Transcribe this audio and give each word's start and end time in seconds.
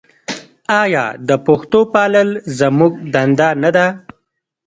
آیا 0.81 1.05
د 1.27 1.29
پښتو 1.45 1.79
پالل 1.93 2.29
زموږ 2.59 2.93
دنده 3.13 3.49
نه 3.63 3.69
ده؟ 3.75 3.87